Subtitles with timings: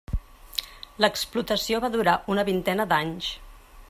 [1.05, 3.29] L'explotació va durar una vintena d'anys.